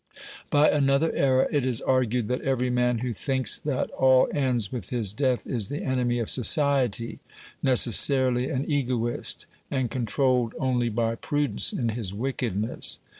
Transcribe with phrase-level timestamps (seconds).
[0.49, 4.89] By another error it is argued that every man who thinks that all ends with
[4.89, 7.19] his death is the enemy of society,
[7.63, 12.99] neces sarily an egoist, and controlled only by prudence in his wickedness.